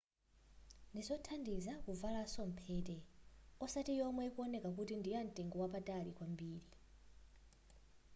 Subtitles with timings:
[0.91, 2.97] ndizothandiza kuvalaso mphete
[3.65, 6.69] osati yomwe ikuwoneka kuti ndiyamtengo wapatali kwambiri